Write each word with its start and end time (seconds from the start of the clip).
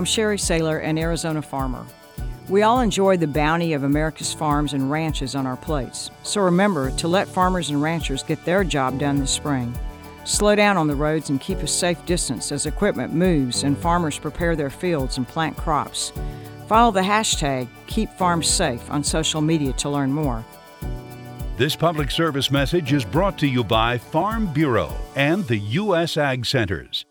I'm 0.00 0.06
Sherry 0.06 0.38
Saylor, 0.38 0.82
an 0.82 0.96
Arizona 0.96 1.42
farmer. 1.42 1.84
We 2.48 2.62
all 2.62 2.80
enjoy 2.80 3.18
the 3.18 3.26
bounty 3.26 3.74
of 3.74 3.82
America's 3.82 4.32
farms 4.32 4.72
and 4.72 4.90
ranches 4.90 5.34
on 5.34 5.46
our 5.46 5.58
plates, 5.58 6.10
so 6.22 6.40
remember 6.40 6.90
to 6.92 7.06
let 7.06 7.28
farmers 7.28 7.68
and 7.68 7.82
ranchers 7.82 8.22
get 8.22 8.42
their 8.46 8.64
job 8.64 8.98
done 8.98 9.18
this 9.18 9.30
spring. 9.30 9.78
Slow 10.24 10.54
down 10.56 10.78
on 10.78 10.86
the 10.86 10.94
roads 10.94 11.28
and 11.28 11.38
keep 11.38 11.58
a 11.58 11.66
safe 11.66 12.02
distance 12.06 12.50
as 12.50 12.64
equipment 12.64 13.12
moves 13.12 13.62
and 13.62 13.76
farmers 13.76 14.18
prepare 14.18 14.56
their 14.56 14.70
fields 14.70 15.18
and 15.18 15.28
plant 15.28 15.54
crops. 15.58 16.14
Follow 16.66 16.92
the 16.92 17.02
hashtag 17.02 17.68
KeepFarmsSafe 17.86 18.88
on 18.88 19.04
social 19.04 19.42
media 19.42 19.74
to 19.74 19.90
learn 19.90 20.10
more. 20.10 20.42
This 21.58 21.76
public 21.76 22.10
service 22.10 22.50
message 22.50 22.94
is 22.94 23.04
brought 23.04 23.36
to 23.36 23.46
you 23.46 23.62
by 23.62 23.98
Farm 23.98 24.50
Bureau 24.50 24.94
and 25.14 25.46
the 25.46 25.58
U.S. 25.58 26.16
Ag 26.16 26.46
Centers. 26.46 27.04